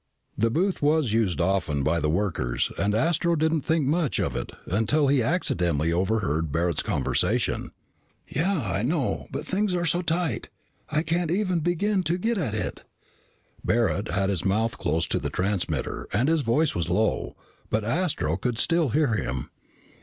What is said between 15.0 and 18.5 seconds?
to the transmitter and his voice was low, but Astro